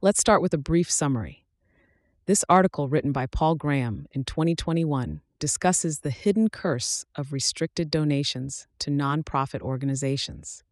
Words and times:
Let's 0.00 0.20
start 0.20 0.42
with 0.42 0.54
a 0.54 0.58
brief 0.58 0.88
summary. 0.88 1.44
This 2.26 2.44
article, 2.48 2.88
written 2.88 3.10
by 3.10 3.26
Paul 3.26 3.56
Graham 3.56 4.06
in 4.12 4.22
2021, 4.22 5.22
discusses 5.40 5.98
the 5.98 6.10
hidden 6.10 6.50
curse 6.50 7.04
of 7.16 7.32
restricted 7.32 7.90
donations 7.90 8.68
to 8.78 8.92
nonprofit 8.92 9.60
organizations. 9.60 10.62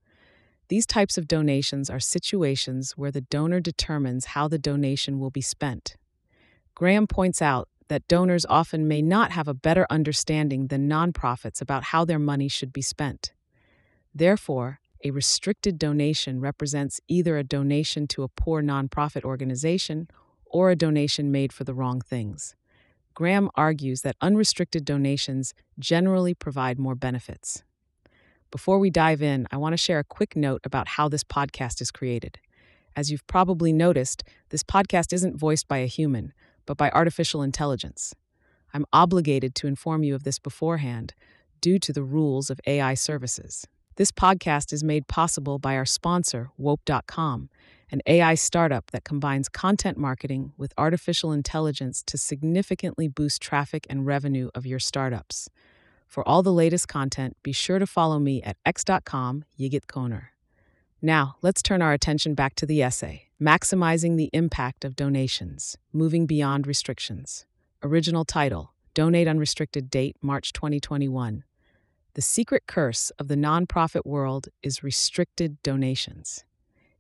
These 0.69 0.87
types 0.87 1.19
of 1.19 1.27
donations 1.27 1.91
are 1.91 1.99
situations 1.99 2.93
where 2.93 3.11
the 3.11 3.21
donor 3.21 3.59
determines 3.59 4.27
how 4.27 4.47
the 4.47 4.61
donation 4.61 5.19
will 5.19 5.31
be 5.31 5.41
spent. 5.41 5.97
Graham 6.77 7.09
points 7.09 7.43
out 7.43 7.69
that 7.89 8.07
donors 8.07 8.47
often 8.49 8.87
may 8.87 9.03
not 9.03 9.33
have 9.33 9.49
a 9.49 9.55
better 9.55 9.89
understanding 9.91 10.69
than 10.69 10.89
nonprofits 10.89 11.61
about 11.61 11.83
how 11.83 12.05
their 12.05 12.21
money 12.21 12.47
should 12.47 12.73
be 12.73 12.83
spent. 12.83 13.33
Therefore, 14.15 14.79
a 15.07 15.13
restricted 15.13 15.79
donation 15.79 16.41
represents 16.41 17.01
either 17.07 17.39
a 17.39 17.45
donation 17.45 18.09
to 18.09 18.25
a 18.25 18.29
poor 18.29 18.61
nonprofit 18.61 19.23
organization 19.23 20.09
or 20.47 20.71
a 20.71 20.77
donation 20.77 21.31
made 21.31 21.53
for 21.53 21.63
the 21.63 21.75
wrong 21.75 22.01
things. 22.01 22.57
Graham 23.15 23.49
argues 23.55 24.01
that 24.01 24.17
unrestricted 24.21 24.85
donations 24.85 25.55
generally 25.79 26.35
provide 26.35 26.77
more 26.81 26.97
benefits. 26.97 27.63
Before 28.51 28.81
we 28.81 28.91
dive 28.91 29.23
in, 29.23 29.47
I 29.53 29.59
want 29.59 29.75
to 29.75 29.77
share 29.77 30.01
a 30.01 30.05
quick 30.05 30.35
note 30.35 30.63
about 30.65 30.89
how 30.89 31.09
this 31.09 31.23
podcast 31.23 31.81
is 31.81 31.93
created. 31.93 32.41
As 32.97 33.13
you've 33.13 33.27
probably 33.29 33.73
noticed, 33.73 34.25
this 34.49 34.65
podcast 34.65 35.13
isn't 35.13 35.39
voiced 35.39 35.69
by 35.69 35.79
a 35.79 35.87
human, 35.87 36.33
but 36.67 36.77
by 36.77 36.91
artificial 36.91 37.43
intelligence. 37.43 38.13
I'm 38.75 38.87
obligated 38.93 39.55
to 39.57 39.69
inform 39.69 40.03
you 40.03 40.17
of 40.17 40.25
this 40.25 40.41
beforehand 40.41 41.15
due 41.61 41.79
to 41.79 41.93
the 41.93 42.03
rules 42.03 42.51
of 42.51 42.61
AI 42.67 42.95
services. 42.95 43.69
This 43.97 44.13
podcast 44.13 44.75
is 44.75 44.85
made 44.85 45.09
possible 45.09 45.59
by 45.59 45.75
our 45.75 45.87
sponsor, 45.87 46.51
Wope.com, 46.59 47.49
an 47.91 48.03
AI 48.07 48.35
startup 48.35 48.91
that 48.91 49.05
combines 49.05 49.49
content 49.49 49.97
marketing 49.97 50.53
with 50.59 50.75
artificial 50.77 51.33
intelligence 51.33 52.03
to 52.09 52.19
significantly 52.19 53.09
boost 53.09 53.41
traffic 53.41 53.87
and 53.89 54.05
revenue 54.05 54.51
of 54.55 54.67
your 54.67 54.79
startups. 54.79 55.49
For 56.07 56.29
all 56.29 56.43
the 56.43 56.53
latest 56.53 56.89
content, 56.89 57.39
be 57.43 57.53
sure 57.53 57.79
to 57.79 57.87
follow 57.87 58.19
me 58.19 58.43
at 58.43 58.59
x.com 58.67 59.47
Yigit 59.59 59.87
Konur. 59.87 60.27
Now, 61.01 61.37
let's 61.41 61.63
turn 61.63 61.81
our 61.81 61.95
attention 61.95 62.35
back 62.35 62.55
to 62.57 62.67
the 62.67 62.83
essay 62.83 63.29
Maximizing 63.41 64.19
the 64.19 64.29
Impact 64.35 64.85
of 64.85 64.95
Donations 64.95 65.79
Moving 65.95 66.27
Beyond 66.27 66.67
Restrictions. 66.67 67.47
Original 67.83 68.27
title 68.27 68.75
Donate 68.93 69.27
Unrestricted 69.27 69.89
Date 69.89 70.17
March 70.21 70.53
2021. 70.53 71.45
The 72.17 72.23
secret 72.23 72.63
curse 72.67 73.11
of 73.19 73.29
the 73.29 73.37
nonprofit 73.37 74.07
world 74.07 74.49
is 74.63 74.83
restricted 74.83 75.63
donations. 75.63 76.47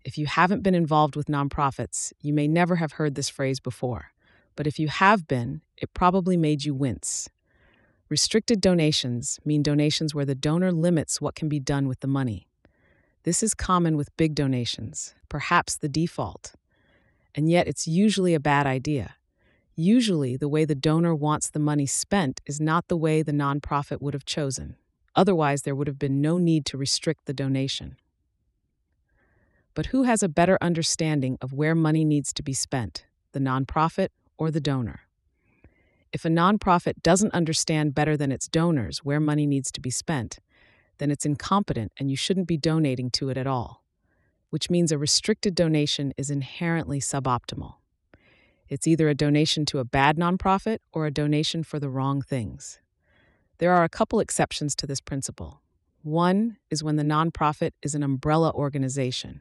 If 0.05 0.19
you 0.19 0.27
haven't 0.27 0.62
been 0.62 0.75
involved 0.75 1.17
with 1.17 1.28
nonprofits, 1.28 2.12
you 2.20 2.34
may 2.34 2.47
never 2.47 2.77
have 2.77 2.92
heard 2.92 3.14
this 3.14 3.31
phrase 3.31 3.59
before. 3.59 4.12
But 4.56 4.67
if 4.67 4.78
you 4.78 4.89
have 4.89 5.27
been, 5.27 5.62
it 5.78 5.94
probably 5.94 6.37
made 6.37 6.67
you 6.67 6.75
wince. 6.75 7.31
Restricted 8.11 8.61
donations 8.61 9.41
mean 9.42 9.62
donations 9.62 10.14
where 10.14 10.27
the 10.27 10.34
donor 10.34 10.70
limits 10.70 11.19
what 11.19 11.34
can 11.34 11.48
be 11.48 11.61
done 11.61 11.89
with 11.89 12.00
the 12.00 12.06
money. 12.06 12.47
This 13.22 13.42
is 13.42 13.55
common 13.55 13.97
with 13.97 14.14
big 14.19 14.34
donations, 14.34 15.14
perhaps 15.31 15.78
the 15.78 15.89
default. 15.89 16.53
And 17.34 17.48
yet, 17.48 17.67
it's 17.67 17.89
usually 17.89 18.34
a 18.34 18.39
bad 18.39 18.67
idea. 18.67 19.14
Usually, 19.75 20.37
the 20.37 20.47
way 20.47 20.67
the 20.67 20.75
donor 20.75 21.14
wants 21.14 21.48
the 21.48 21.59
money 21.59 21.87
spent 21.87 22.42
is 22.44 22.61
not 22.61 22.89
the 22.89 22.98
way 22.98 23.22
the 23.22 23.33
nonprofit 23.33 24.03
would 24.03 24.12
have 24.12 24.27
chosen. 24.27 24.77
Otherwise, 25.17 25.62
there 25.62 25.75
would 25.75 25.89
have 25.89 25.98
been 25.98 26.20
no 26.20 26.39
need 26.39 26.67
to 26.67 26.77
restrict 26.77 27.25
the 27.25 27.33
donation. 27.33 27.97
But 29.75 29.86
who 29.86 30.05
has 30.05 30.22
a 30.22 30.28
better 30.28 30.59
understanding 30.61 31.39
of 31.41 31.53
where 31.53 31.75
money 31.75 32.05
needs 32.05 32.33
to 32.34 32.42
be 32.42 32.53
spent, 32.53 33.06
the 33.33 33.41
nonprofit 33.41 34.09
or 34.39 34.50
the 34.50 34.61
donor? 34.61 35.00
If 36.12 36.25
a 36.25 36.28
nonprofit 36.28 37.03
doesn't 37.03 37.34
understand 37.34 37.94
better 37.94 38.17
than 38.17 38.31
its 38.31 38.48
donors 38.48 38.98
where 38.98 39.20
money 39.20 39.47
needs 39.47 39.72
to 39.72 39.81
be 39.81 39.91
spent, 39.91 40.38
then 40.99 41.10
it's 41.10 41.26
incompetent 41.26 41.93
and 41.99 42.10
you 42.10 42.16
shouldn't 42.16 42.47
be 42.47 42.56
donating 42.56 43.10
to 43.10 43.28
it 43.28 43.37
at 43.37 43.47
all, 43.47 43.82
which 44.50 44.71
means 44.71 44.93
a 44.93 44.99
restricted 44.99 45.55
donation 45.55 46.15
is 46.16 46.31
inherently 46.31 47.00
suboptimal. 47.00 47.75
It's 48.69 48.87
either 48.87 49.09
a 49.09 49.15
donation 49.15 49.66
to 49.66 49.78
a 49.78 49.84
bad 49.84 50.16
nonprofit 50.16 50.78
or 50.93 51.06
a 51.06 51.10
donation 51.10 51.62
for 51.62 51.78
the 51.78 51.91
wrong 51.91 52.22
things. 52.22 52.81
There 53.59 53.72
are 53.72 53.84
a 53.84 53.89
couple 53.89 54.21
exceptions 54.21 54.75
to 54.77 54.87
this 54.87 55.00
principle. 55.00 55.62
One 56.03 56.59
is 56.71 56.84
when 56.84 56.97
the 56.97 57.03
nonprofit 57.03 57.72
is 57.83 57.94
an 57.94 58.03
umbrella 58.03 58.53
organization, 58.53 59.41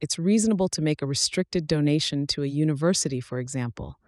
it's 0.00 0.18
reasonable 0.18 0.68
to 0.68 0.82
make 0.82 1.00
a 1.00 1.06
restricted 1.06 1.66
donation 1.66 2.26
to 2.26 2.42
a 2.42 2.46
university, 2.46 3.20
for 3.20 3.38
example, 3.38 3.98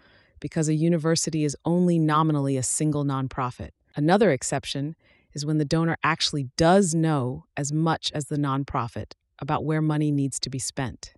because 0.40 0.68
a 0.68 0.74
university 0.74 1.44
is 1.44 1.56
only 1.64 1.98
nominally 1.98 2.56
a 2.56 2.62
single 2.62 3.04
nonprofit. 3.04 3.70
Another 3.94 4.30
exception 4.30 4.94
is 5.32 5.46
when 5.46 5.58
the 5.58 5.64
donor 5.64 5.96
actually 6.02 6.48
does 6.56 6.94
know 6.94 7.44
as 7.56 7.72
much 7.72 8.10
as 8.12 8.26
the 8.26 8.36
nonprofit 8.36 9.12
about 9.38 9.64
where 9.64 9.80
money 9.80 10.10
needs 10.10 10.38
to 10.40 10.50
be 10.50 10.58
spent. 10.58 11.14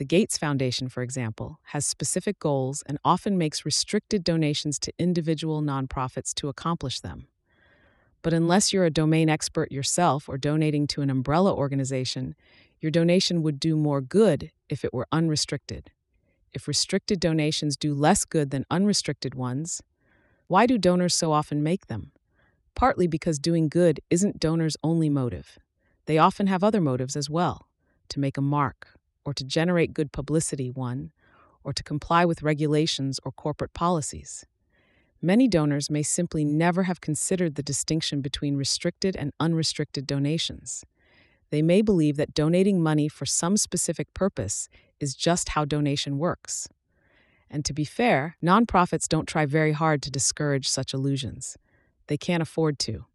The 0.00 0.06
Gates 0.06 0.38
Foundation, 0.38 0.88
for 0.88 1.02
example, 1.02 1.60
has 1.74 1.84
specific 1.84 2.38
goals 2.38 2.82
and 2.86 2.98
often 3.04 3.36
makes 3.36 3.66
restricted 3.66 4.24
donations 4.24 4.78
to 4.78 4.94
individual 4.98 5.60
nonprofits 5.60 6.32
to 6.36 6.48
accomplish 6.48 7.00
them. 7.00 7.26
But 8.22 8.32
unless 8.32 8.72
you're 8.72 8.86
a 8.86 8.90
domain 8.90 9.28
expert 9.28 9.70
yourself 9.70 10.26
or 10.26 10.38
donating 10.38 10.86
to 10.86 11.02
an 11.02 11.10
umbrella 11.10 11.54
organization, 11.54 12.34
your 12.80 12.90
donation 12.90 13.42
would 13.42 13.60
do 13.60 13.76
more 13.76 14.00
good 14.00 14.50
if 14.70 14.86
it 14.86 14.94
were 14.94 15.06
unrestricted. 15.12 15.90
If 16.54 16.66
restricted 16.66 17.20
donations 17.20 17.76
do 17.76 17.92
less 17.92 18.24
good 18.24 18.48
than 18.52 18.64
unrestricted 18.70 19.34
ones, 19.34 19.82
why 20.46 20.64
do 20.64 20.78
donors 20.78 21.12
so 21.12 21.30
often 21.30 21.62
make 21.62 21.88
them? 21.88 22.12
Partly 22.74 23.06
because 23.06 23.38
doing 23.38 23.68
good 23.68 24.00
isn't 24.08 24.40
donors' 24.40 24.78
only 24.82 25.10
motive. 25.10 25.58
They 26.06 26.16
often 26.16 26.46
have 26.46 26.64
other 26.64 26.80
motives 26.80 27.16
as 27.16 27.28
well 27.28 27.68
to 28.08 28.18
make 28.18 28.38
a 28.38 28.40
mark, 28.40 28.88
or 29.30 29.32
to 29.32 29.44
generate 29.44 29.94
good 29.94 30.10
publicity, 30.10 30.72
one, 30.72 31.12
or 31.62 31.72
to 31.72 31.84
comply 31.84 32.24
with 32.24 32.42
regulations 32.42 33.20
or 33.24 33.30
corporate 33.30 33.72
policies. 33.72 34.44
Many 35.22 35.46
donors 35.46 35.88
may 35.88 36.02
simply 36.02 36.44
never 36.44 36.82
have 36.82 37.00
considered 37.00 37.54
the 37.54 37.62
distinction 37.62 38.22
between 38.22 38.56
restricted 38.56 39.14
and 39.14 39.32
unrestricted 39.38 40.04
donations. 40.04 40.84
They 41.50 41.62
may 41.62 41.80
believe 41.80 42.16
that 42.16 42.34
donating 42.34 42.82
money 42.82 43.06
for 43.06 43.24
some 43.24 43.56
specific 43.56 44.12
purpose 44.14 44.68
is 44.98 45.14
just 45.14 45.50
how 45.50 45.64
donation 45.64 46.18
works. 46.18 46.66
And 47.48 47.64
to 47.66 47.72
be 47.72 47.84
fair, 47.84 48.34
nonprofits 48.42 49.06
don't 49.06 49.28
try 49.28 49.46
very 49.46 49.72
hard 49.72 50.02
to 50.02 50.10
discourage 50.10 50.68
such 50.68 50.92
illusions. 50.92 51.56
They 52.08 52.16
can't 52.16 52.42
afford 52.42 52.80
to. 52.80 53.06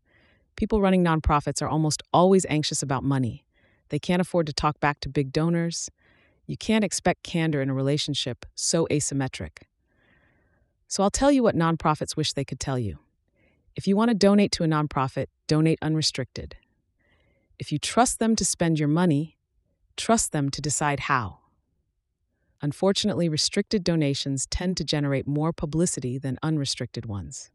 People 0.56 0.80
running 0.80 1.04
nonprofits 1.04 1.62
are 1.62 1.68
almost 1.68 2.04
always 2.14 2.46
anxious 2.48 2.82
about 2.82 3.04
money. 3.04 3.44
They 3.90 4.00
can't 4.00 4.22
afford 4.22 4.48
to 4.48 4.54
talk 4.54 4.80
back 4.80 5.02
to 5.02 5.10
big 5.10 5.34
donors. 5.34 5.92
You 6.46 6.58
can't 6.58 6.84
expect 6.84 7.24
candor 7.24 7.62
in 7.62 7.70
a 7.70 7.74
relationship 7.74 8.46
so 8.56 8.88
asymmetric. 8.92 9.64
So 10.88 11.04
I'll 11.04 11.10
tell 11.10 11.32
you 11.32 11.44
what 11.44 11.56
nonprofits 11.56 12.16
wish 12.16 12.34
they 12.34 12.46
could 12.46 12.60
tell 12.60 12.78
you. 12.78 13.00
If 13.76 13.88
you 13.88 13.96
want 13.98 14.10
to 14.10 14.16
donate 14.16 14.52
to 14.54 14.64
a 14.64 14.68
nonprofit, 14.68 15.28
donate 15.48 15.80
unrestricted. 15.82 16.56
If 17.58 17.72
you 17.72 17.80
trust 17.80 18.20
them 18.20 18.36
to 18.36 18.46
spend 18.46 18.80
your 18.80 18.88
money, 18.88 19.38
trust 19.98 20.32
them 20.32 20.50
to 20.52 20.62
decide 20.62 21.02
how. 21.02 21.40
Unfortunately, 22.62 23.28
restricted 23.28 23.84
donations 23.84 24.48
tend 24.50 24.78
to 24.78 24.84
generate 24.84 25.28
more 25.28 25.52
publicity 25.52 26.18
than 26.18 26.38
unrestricted 26.42 27.06
ones. 27.06 27.52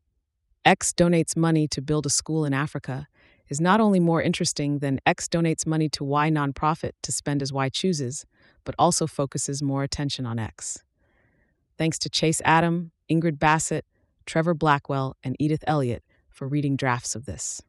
X 0.65 0.93
donates 0.93 1.37
money 1.37 1.67
to 1.69 1.81
build 1.81 2.05
a 2.07 2.11
school 2.11 2.45
in 2.45 2.53
Africa 2.53 3.09
is 3.49 3.61
not 3.61 3.81
only 3.81 3.99
more 3.99 4.23
interesting 4.23 4.79
than 4.79 5.01
X 5.07 5.27
donates 5.27 5.67
money 5.67 5.89
to 5.89 6.05
Y 6.05 6.31
nonprofit 6.31 6.93
to 7.03 7.13
spend 7.13 7.43
as 7.43 7.53
Y 7.53 7.69
chooses, 7.69 8.27
but 8.65 8.75
also 8.79 9.07
focuses 9.07 9.63
more 9.63 9.83
attention 9.83 10.27
on 10.27 10.39
X. 10.39 10.83
Thanks 11.79 11.99
to 12.01 12.11
Chase 12.11 12.43
Adam, 12.45 12.93
Ingrid 13.11 13.39
Bassett, 13.39 13.87
Trevor 14.27 14.55
Blackwell, 14.55 15.17
and 15.25 15.35
Edith 15.39 15.65
Elliott 15.67 16.05
for 16.29 16.47
reading 16.47 16.77
drafts 16.77 17.15
of 17.15 17.27
this. 17.27 17.63